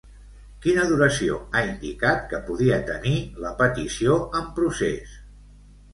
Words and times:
Quina 0.61 0.85
duració 0.91 1.35
ha 1.57 1.61
indicat 1.67 2.25
que 2.31 2.41
podia 2.49 2.81
tenir 2.89 3.13
la 3.45 3.55
petició 3.63 4.17
en 4.41 4.53
procés? 4.57 5.15